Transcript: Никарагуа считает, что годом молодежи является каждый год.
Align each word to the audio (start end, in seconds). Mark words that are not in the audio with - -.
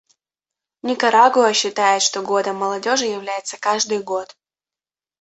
Никарагуа 0.83 1.53
считает, 1.53 2.01
что 2.01 2.23
годом 2.23 2.55
молодежи 2.57 3.05
является 3.05 3.55
каждый 3.59 4.01
год. 4.01 4.35